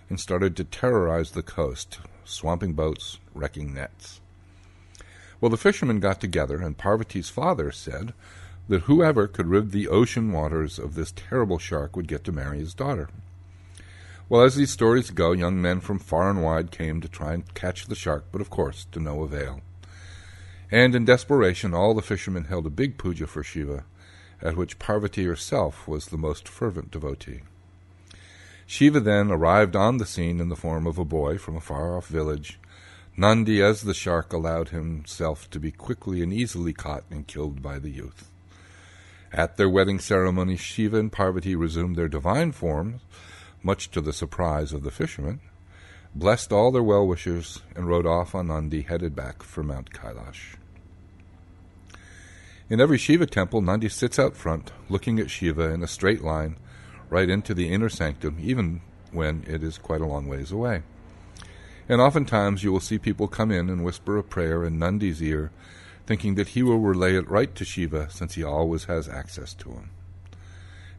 and 0.10 0.20
started 0.20 0.54
to 0.58 0.66
terrorize 0.66 1.32
the 1.32 1.42
coast, 1.42 2.00
swamping 2.26 2.74
boats, 2.74 3.20
wrecking 3.34 3.74
nets. 3.74 4.20
Well, 5.40 5.50
the 5.50 5.56
fishermen 5.56 6.02
got 6.02 6.20
together, 6.20 6.60
and 6.62 6.78
Parvati's 6.78 7.30
father 7.30 7.72
said 7.72 8.14
that 8.68 8.82
whoever 8.82 9.30
could 9.30 9.48
rid 9.48 9.72
the 9.72 9.88
ocean 9.88 10.34
waters 10.34 10.78
of 10.78 10.96
this 10.96 11.14
terrible 11.16 11.58
shark 11.58 11.96
would 11.96 12.10
get 12.10 12.26
to 12.26 12.34
marry 12.34 12.60
his 12.60 12.74
daughter. 12.74 13.08
Well, 14.28 14.42
as 14.42 14.56
these 14.56 14.72
stories 14.72 15.10
go, 15.10 15.32
young 15.32 15.62
men 15.62 15.80
from 15.80 16.00
far 16.00 16.30
and 16.30 16.44
wide 16.44 16.70
came 16.70 17.00
to 17.00 17.08
try 17.08 17.32
and 17.32 17.54
catch 17.54 17.86
the 17.86 17.96
shark, 17.96 18.26
but 18.34 18.42
of 18.42 18.50
course 18.50 18.88
to 18.92 19.00
no 19.00 19.22
avail. 19.22 19.62
And 20.70 20.96
in 20.96 21.06
desperation, 21.06 21.74
all 21.74 21.94
the 21.94 22.02
fishermen 22.02 22.44
held 22.44 22.66
a 22.66 22.70
big 22.70 22.98
puja 22.98 23.26
for 23.26 23.42
Shiva, 23.42 23.86
at 24.42 24.56
which 24.56 24.80
Parvati 24.80 25.26
herself 25.26 25.88
was 25.88 26.08
the 26.08 26.18
most 26.18 26.48
fervent 26.48 26.92
devotee. 26.92 27.42
Shiva 28.66 29.00
then 29.00 29.32
arrived 29.32 29.76
on 29.76 29.98
the 29.98 30.06
scene 30.06 30.40
in 30.40 30.50
the 30.50 30.56
form 30.56 30.86
of 30.86 30.98
a 30.98 31.06
boy 31.06 31.38
from 31.38 31.56
a 31.56 31.62
far 31.62 31.98
off 31.98 32.08
village. 32.08 32.60
Nandi, 33.16 33.62
as 33.62 33.82
the 33.82 33.94
shark, 33.94 34.34
allowed 34.34 34.70
himself 34.70 35.50
to 35.52 35.60
be 35.60 35.72
quickly 35.72 36.22
and 36.22 36.34
easily 36.34 36.74
caught 36.74 37.04
and 37.10 37.26
killed 37.26 37.62
by 37.62 37.80
the 37.80 37.90
youth. 37.90 38.30
At 39.34 39.58
their 39.58 39.70
wedding 39.70 40.00
ceremony, 40.00 40.58
Shiva 40.58 40.98
and 40.98 41.12
Parvati 41.12 41.56
resumed 41.56 41.96
their 41.96 42.08
divine 42.08 42.52
forms 42.52 43.02
much 43.64 43.92
to 43.92 44.02
the 44.02 44.14
surprise 44.14 44.72
of 44.72 44.84
the 44.84 44.92
fishermen, 44.92 45.40
blessed 46.16 46.52
all 46.52 46.72
their 46.72 46.84
well 46.84 47.06
wishers, 47.06 47.62
and 47.76 47.88
rode 47.88 48.06
off 48.06 48.36
on 48.36 48.48
Nandi, 48.48 48.84
headed 48.84 49.16
back 49.16 49.44
for 49.44 49.64
Mount 49.64 49.92
Kailash. 49.92 50.56
In 52.70 52.82
every 52.82 52.98
Shiva 52.98 53.26
temple, 53.26 53.62
Nandi 53.62 53.88
sits 53.88 54.20
out 54.20 54.36
front, 54.36 54.74
looking 54.90 55.20
at 55.20 55.32
Shiva 55.32 55.72
in 55.72 55.82
a 55.84 55.88
straight 55.88 56.22
line, 56.22 56.58
right 57.10 57.30
into 57.30 57.54
the 57.54 57.72
inner 57.72 57.88
sanctum, 57.88 58.38
even 58.42 58.82
when 59.14 59.46
it 59.48 59.64
is 59.64 59.78
quite 59.78 60.02
a 60.02 60.06
long 60.06 60.28
ways 60.28 60.52
away. 60.52 60.84
And 61.88 62.02
oftentimes 62.02 62.66
you 62.66 62.74
will 62.74 62.82
see 62.82 63.00
people 63.00 63.30
come 63.30 63.52
in 63.52 63.70
and 63.70 63.86
whisper 63.86 64.18
a 64.18 64.24
prayer 64.24 64.66
in 64.66 64.78
Nandi's 64.78 65.24
ear, 65.24 65.52
thinking 66.06 66.36
that 66.36 66.50
he 66.50 66.64
will 66.64 66.80
relay 66.80 67.16
it 67.16 67.30
right 67.30 67.56
to 67.56 67.64
Shiva, 67.64 68.10
since 68.10 68.36
he 68.36 68.44
always 68.44 68.84
has 68.86 69.08
access 69.08 69.54
to 69.54 69.70
him. 69.70 69.90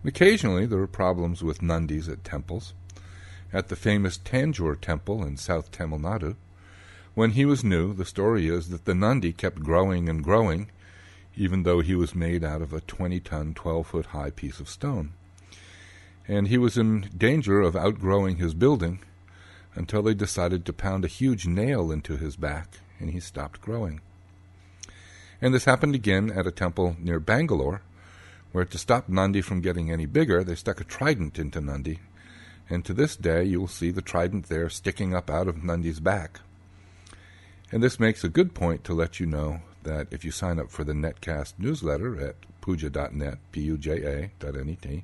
And 0.02 0.08
occasionally 0.08 0.64
there 0.64 0.80
are 0.80 0.86
problems 0.86 1.42
with 1.42 1.60
Nandis 1.60 2.10
at 2.10 2.24
temples. 2.24 2.72
At 3.52 3.68
the 3.68 3.76
famous 3.76 4.16
Tanjore 4.16 4.80
temple 4.80 5.22
in 5.22 5.36
South 5.36 5.70
Tamil 5.70 5.98
Nadu, 5.98 6.36
when 7.14 7.32
he 7.32 7.44
was 7.44 7.62
new, 7.62 7.92
the 7.92 8.06
story 8.06 8.48
is 8.48 8.70
that 8.70 8.86
the 8.86 8.94
Nandi 8.94 9.34
kept 9.34 9.60
growing 9.60 10.08
and 10.08 10.24
growing, 10.24 10.70
even 11.38 11.62
though 11.62 11.78
he 11.78 11.94
was 11.94 12.16
made 12.16 12.42
out 12.42 12.60
of 12.60 12.72
a 12.72 12.80
20 12.80 13.20
ton, 13.20 13.54
12 13.54 13.86
foot 13.86 14.06
high 14.06 14.30
piece 14.30 14.58
of 14.58 14.68
stone. 14.68 15.12
And 16.26 16.48
he 16.48 16.58
was 16.58 16.76
in 16.76 17.08
danger 17.16 17.60
of 17.60 17.76
outgrowing 17.76 18.36
his 18.36 18.54
building 18.54 18.98
until 19.76 20.02
they 20.02 20.14
decided 20.14 20.66
to 20.66 20.72
pound 20.72 21.04
a 21.04 21.08
huge 21.08 21.46
nail 21.46 21.92
into 21.92 22.16
his 22.16 22.34
back, 22.34 22.78
and 22.98 23.10
he 23.10 23.20
stopped 23.20 23.60
growing. 23.60 24.00
And 25.40 25.54
this 25.54 25.64
happened 25.64 25.94
again 25.94 26.28
at 26.32 26.48
a 26.48 26.50
temple 26.50 26.96
near 26.98 27.20
Bangalore, 27.20 27.82
where 28.50 28.64
to 28.64 28.76
stop 28.76 29.08
Nandi 29.08 29.40
from 29.40 29.60
getting 29.60 29.92
any 29.92 30.06
bigger, 30.06 30.42
they 30.42 30.56
stuck 30.56 30.80
a 30.80 30.84
trident 30.84 31.38
into 31.38 31.60
Nandi, 31.60 32.00
and 32.68 32.84
to 32.84 32.92
this 32.92 33.14
day 33.14 33.44
you 33.44 33.60
will 33.60 33.68
see 33.68 33.92
the 33.92 34.02
trident 34.02 34.48
there 34.48 34.68
sticking 34.68 35.14
up 35.14 35.30
out 35.30 35.46
of 35.46 35.62
Nandi's 35.62 36.00
back. 36.00 36.40
And 37.70 37.80
this 37.80 38.00
makes 38.00 38.24
a 38.24 38.28
good 38.28 38.54
point 38.54 38.82
to 38.84 38.92
let 38.92 39.20
you 39.20 39.26
know 39.26 39.60
that 39.88 40.06
if 40.10 40.22
you 40.22 40.30
sign 40.30 40.60
up 40.60 40.70
for 40.70 40.84
the 40.84 40.92
Netcast 40.92 41.54
newsletter 41.58 42.20
at 42.20 42.36
puja.net, 42.60 43.38
P-U-J-A.net, 43.52 45.02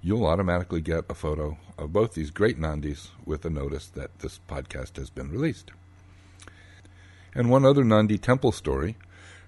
you'll 0.00 0.26
automatically 0.26 0.80
get 0.80 1.04
a 1.08 1.14
photo 1.14 1.58
of 1.76 1.92
both 1.92 2.14
these 2.14 2.30
great 2.30 2.58
Nandis 2.58 3.08
with 3.26 3.44
a 3.44 3.50
notice 3.50 3.88
that 3.88 4.20
this 4.20 4.38
podcast 4.48 4.96
has 4.96 5.10
been 5.10 5.30
released. 5.30 5.72
And 7.34 7.50
one 7.50 7.64
other 7.64 7.82
Nandi 7.82 8.16
temple 8.16 8.52
story 8.52 8.96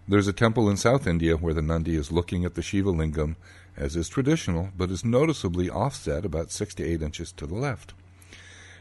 there's 0.07 0.29
a 0.29 0.35
temple 0.35 0.69
in 0.69 0.77
South 0.77 1.07
India 1.07 1.35
where 1.37 1.55
the 1.55 1.63
Nandi 1.63 1.97
is 1.97 2.13
looking 2.13 2.45
at 2.45 2.57
the 2.57 2.63
Shiva 2.63 2.93
lingam, 2.93 3.37
as 3.75 3.97
is 3.97 4.07
traditional, 4.07 4.69
but 4.77 4.91
is 4.91 5.03
noticeably 5.03 5.71
offset 5.71 6.27
about 6.27 6.51
six 6.51 6.75
to 6.75 6.85
eight 6.85 7.01
inches 7.01 7.33
to 7.33 7.47
the 7.47 7.55
left. 7.55 7.95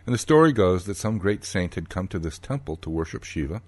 And 0.06 0.14
the 0.14 0.20
story 0.20 0.52
goes 0.52 0.84
that 0.84 0.98
some 0.98 1.18
great 1.18 1.46
saint 1.46 1.76
had 1.76 1.90
come 1.90 2.10
to 2.10 2.20
this 2.20 2.38
temple 2.38 2.76
to 2.78 2.90
worship 2.90 3.24
Shiva, 3.24 3.62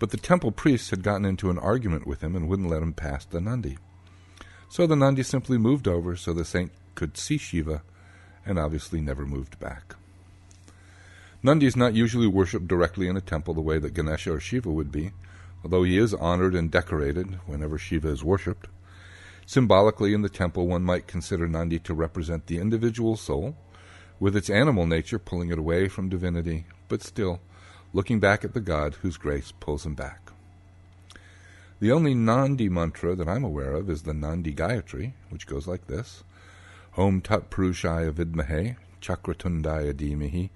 but 0.00 0.10
the 0.10 0.16
temple 0.16 0.50
priests 0.50 0.90
had 0.90 1.04
gotten 1.04 1.26
into 1.26 1.50
an 1.50 1.58
argument 1.58 2.06
with 2.06 2.22
him 2.22 2.34
and 2.34 2.48
wouldn't 2.48 2.70
let 2.70 2.82
him 2.82 2.94
pass 2.94 3.24
the 3.26 3.40
Nandi. 3.40 3.76
So 4.70 4.86
the 4.86 4.96
Nandi 4.96 5.22
simply 5.22 5.58
moved 5.58 5.86
over 5.86 6.16
so 6.16 6.32
the 6.32 6.44
saint 6.44 6.72
could 6.94 7.16
see 7.18 7.36
Shiva, 7.36 7.82
and 8.46 8.58
obviously 8.58 9.00
never 9.02 9.26
moved 9.26 9.60
back. 9.60 9.94
Nandi 11.42 11.66
is 11.66 11.76
not 11.76 11.94
usually 11.94 12.26
worshipped 12.26 12.66
directly 12.66 13.08
in 13.08 13.16
a 13.16 13.20
temple 13.20 13.52
the 13.52 13.60
way 13.60 13.78
that 13.78 13.92
Ganesha 13.94 14.32
or 14.32 14.40
Shiva 14.40 14.70
would 14.70 14.90
be, 14.90 15.12
although 15.62 15.82
he 15.82 15.98
is 15.98 16.14
honored 16.14 16.54
and 16.54 16.70
decorated 16.70 17.38
whenever 17.46 17.78
Shiva 17.78 18.08
is 18.08 18.24
worshipped. 18.24 18.68
Symbolically, 19.44 20.14
in 20.14 20.22
the 20.22 20.28
temple, 20.30 20.66
one 20.66 20.82
might 20.82 21.06
consider 21.06 21.46
Nandi 21.46 21.78
to 21.80 21.92
represent 21.92 22.46
the 22.46 22.58
individual 22.58 23.16
soul, 23.16 23.54
with 24.18 24.34
its 24.34 24.48
animal 24.48 24.86
nature 24.86 25.18
pulling 25.18 25.50
it 25.50 25.58
away 25.58 25.88
from 25.88 26.08
divinity, 26.08 26.64
but 26.88 27.02
still 27.02 27.40
looking 27.92 28.20
back 28.20 28.44
at 28.44 28.54
the 28.54 28.60
God 28.60 28.94
whose 28.96 29.16
grace 29.16 29.52
pulls 29.60 29.86
him 29.86 29.94
back. 29.94 30.30
The 31.80 31.92
only 31.92 32.14
Nandi 32.14 32.68
mantra 32.68 33.14
that 33.14 33.28
I'm 33.28 33.44
aware 33.44 33.72
of 33.72 33.88
is 33.88 34.02
the 34.02 34.14
Nandi 34.14 34.54
Gayatri, 34.54 35.14
which 35.30 35.46
goes 35.46 35.66
like 35.66 35.86
this 35.86 36.22
Om 36.96 37.20
Tat 37.20 37.50
Purushaya 37.50 38.12
Vidmahe 38.12 38.76
Chakratundaya 39.00 39.94
Dhimahi 39.94 40.50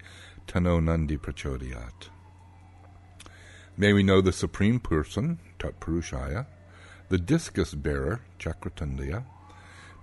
Tano 0.47 0.81
Nandi 0.81 1.17
Prachodayat. 1.17 2.09
May 3.77 3.91
we 3.91 4.03
know 4.03 4.21
the 4.21 4.31
Supreme 4.31 4.79
Person, 4.79 5.39
Tatpurushaya, 5.59 6.45
the 7.09 7.17
discus 7.17 7.73
bearer, 7.73 8.21
Chakratundaya. 8.39 9.25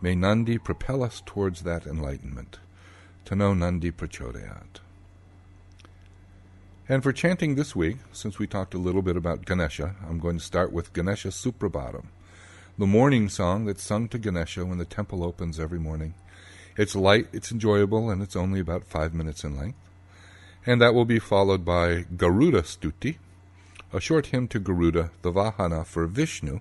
May 0.02 0.14
Nandi 0.14 0.58
propel 0.58 1.02
us 1.02 1.22
towards 1.24 1.62
that 1.62 1.86
enlightenment. 1.86 2.58
To 3.26 3.36
know 3.36 3.54
Nandi 3.54 3.90
Prachodayat. 3.90 4.80
And 6.88 7.00
for 7.00 7.12
chanting 7.12 7.54
this 7.54 7.76
week, 7.76 7.98
since 8.10 8.40
we 8.40 8.48
talked 8.48 8.74
a 8.74 8.78
little 8.78 9.02
bit 9.02 9.16
about 9.16 9.44
Ganesha, 9.44 9.94
I'm 10.08 10.18
going 10.18 10.38
to 10.38 10.44
start 10.44 10.72
with 10.72 10.92
Ganesha 10.92 11.28
Suprabhatam, 11.28 12.06
the 12.76 12.88
morning 12.88 13.28
song 13.28 13.66
that's 13.66 13.84
sung 13.84 14.08
to 14.08 14.18
Ganesha 14.18 14.66
when 14.66 14.78
the 14.78 14.84
temple 14.84 15.22
opens 15.22 15.60
every 15.60 15.78
morning. 15.78 16.14
It's 16.76 16.96
light, 16.96 17.28
it's 17.32 17.52
enjoyable, 17.52 18.10
and 18.10 18.20
it's 18.20 18.34
only 18.34 18.58
about 18.58 18.84
five 18.84 19.14
minutes 19.14 19.44
in 19.44 19.56
length. 19.56 19.78
And 20.66 20.80
that 20.80 20.92
will 20.92 21.04
be 21.04 21.20
followed 21.20 21.64
by 21.64 22.04
Garuda 22.16 22.62
Stuti, 22.62 23.18
a 23.92 24.00
short 24.00 24.26
hymn 24.26 24.48
to 24.48 24.58
Garuda, 24.58 25.12
the 25.22 25.32
Vahana 25.32 25.86
for 25.86 26.06
Vishnu. 26.08 26.58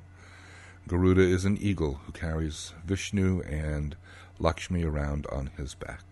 Garuda 0.87 1.21
is 1.21 1.45
an 1.45 1.57
eagle 1.57 2.01
who 2.05 2.11
carries 2.11 2.73
Vishnu 2.85 3.41
and 3.41 3.95
Lakshmi 4.37 4.83
around 4.83 5.25
on 5.31 5.49
his 5.57 5.73
back. 5.73 6.03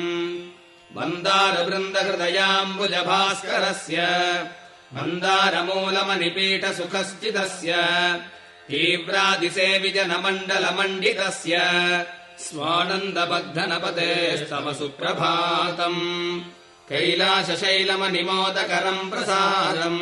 मन्दारवृन्दहृदयाम्बुजभास्करस्य 0.97 3.97
मन्दारमूलमनिपीठसुखस्थिदस्य 4.97 7.71
तीव्रादिसेविजनमण्डलमण्डितस्य 8.69 11.55
स्वानन्दबद्धनपतेस्तव 12.43 14.65
सुप्रभातम् 14.79 16.01
कैलासशैलमनिमोदकरम् 16.89 19.09
प्रसारम् 19.11 20.01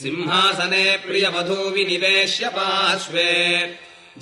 सिंहासने 0.00 0.84
प्रियवधूविनिवेश्य 1.06 2.44
पार्श्वे 2.56 3.30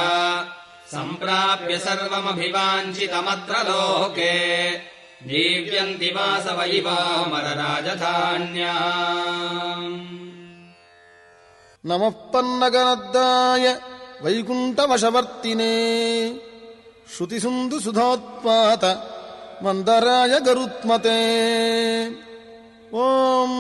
सम्प्राप्य 0.92 1.78
सर्वमभिवाञ्छितमत्र 1.78 3.70
लोके। 3.70 4.92
जीव्यन्ति 5.22 6.08
वासव 6.08 6.62
इवामरराजधान्या 6.62 8.74
नमः 11.86 12.10
पन्नगनद्दाय 12.10 13.82
वैकुण्ठवशवर्तिने 14.24 15.74
श्रुतिसुन्दु 17.18 17.80
सुधोत्पात 17.80 19.08
मन्दराय 19.64 20.40
गरुत्मते 20.40 21.22
ॐ 22.94 23.52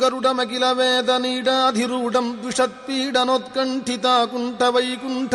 गरुडमखिलवेदनीडाधिरूढम् 0.00 2.30
द्विषत्पीडनोत्कण्ठिता 2.40 4.14
कुण्ठवैकुण्ठ 4.30 5.34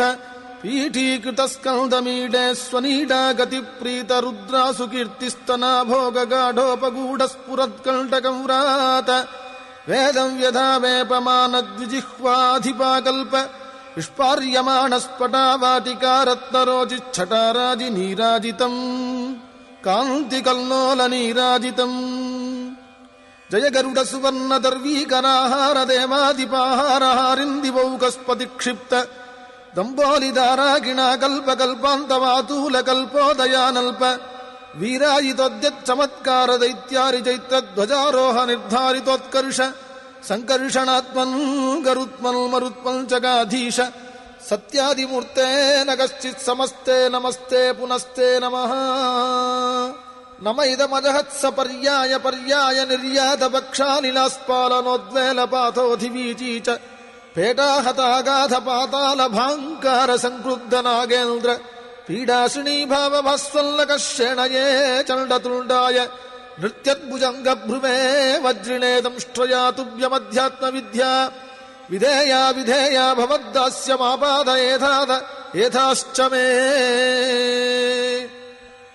पीठीकृतस्कन्दमीडे 0.62 2.42
द्विषत् 2.58 3.54
पीडनोत्कण्ठिता 3.80 5.62
कुण्ठ 7.86 8.12
वैकुण्ठ 8.28 9.10
वेदम् 9.88 10.38
यथा 10.42 10.66
वेपमान 10.84 11.54
द्विजिह्वाधिपाकल्प 11.70 13.34
निष्पार्यमाण 13.96 14.98
स्पटावातिकारत् 15.06 16.52
जयगरुड 23.52 23.98
दम्बोलिदारागिणा 29.76 31.06
कल्पकल्पान्तवातूलकल्पोदयानल्प 31.22 31.48
कल्पान्तवातूल 31.60 32.76
कल्पोदयानल्प 32.88 34.02
निर्धारितोत्कर्ष 38.50 39.58
सङ्कर्षणात्मन् 40.28 41.34
गरुत्मल् 41.86 42.50
मरुत्मम् 42.52 43.08
जगाधीश 43.12 43.78
सत्यादिमूर्तेन 44.50 45.88
कश्चित् 46.00 46.46
समस्ते 46.48 46.96
नमस्ते 47.08 47.62
पुनस्ते 47.80 48.28
नमः। 48.42 48.72
न 50.44 50.48
म 50.56 50.62
इदमजहत्स 50.72 51.42
पर्याय 51.56 52.16
पर्याय 52.26 52.78
निर्यात 52.90 53.42
वक्षालिलास्पालनोद्वेल 53.54 55.40
पातोऽधिवीची 55.52 56.52
च 56.66 56.76
पेटाहतागाध 57.34 58.54
पातालभाङ्कार 58.68 60.10
सङ्क्रुब्ध 60.24 60.74
नागेन्द्र 60.86 61.50
पीडासिणीभाव 62.06 63.14
भल्लकः 63.28 64.02
शेणये 64.06 64.64
चण्ड 65.08 65.32
तुण्डाय 65.44 65.98
नृत्यद्भुजम् 66.60 67.44
गभ्रुमे 67.46 67.96
वज्रिणेदंष्ट्रया 68.46 69.62
तुव्यमध्यात्मविद्या 69.76 71.12
विधेया 71.90 72.42
विधेया 72.56 73.06
भवद्दास्यमापाद 73.20 74.48
एधाद 74.56 75.10
एधाश्च 75.64 76.20
मे 76.32 76.46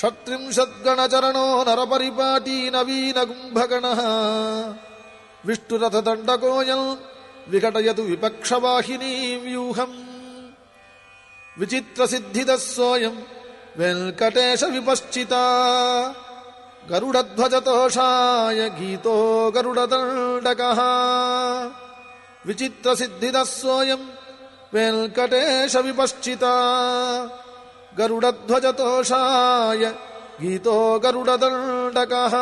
षट्त्रिंशद्गणचरणो 0.00 1.46
नरपरिपाटी 1.64 2.70
नवीनकुम्भगणः 2.70 4.00
विष्णुरथदण्डकोयम् 5.46 6.86
विघटयतु 7.50 8.02
विपक्षवाहिनी 8.02 9.14
व्यूहम्। 9.44 9.96
विचित्रसिद्धिदः 11.58 12.56
सोऽयम् 12.56 13.18
वेङ्कटेश 13.78 14.62
विपश्चिता 14.74 15.44
गरुडध्वजतोषाय 16.90 18.60
गीतो 18.78 19.16
गरुडदण्डकः। 19.54 20.80
विचित्रसिद्धिदः 22.46 23.44
सोऽयम् 23.44 24.06
वेङ्कटेश 24.74 25.76
विपश्चिता 25.76 26.54
गरुडध्वजतोषाय 27.98 29.84
गीतो 30.40 30.76
गरुडदण्डकः 31.04 32.34